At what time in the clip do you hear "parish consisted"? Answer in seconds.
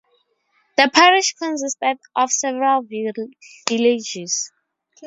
0.91-1.97